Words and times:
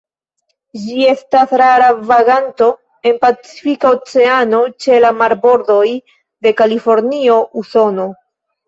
Ĝi 0.85 0.95
estas 1.09 1.53
rara 1.63 1.89
vaganto 2.13 2.71
en 3.11 3.19
Pacifika 3.27 3.93
Oceano 3.99 4.65
ĉe 4.87 5.01
la 5.07 5.15
marbordoj 5.23 5.87
de 6.45 6.57
Kalifornio, 6.65 7.43
Usono. 7.65 8.13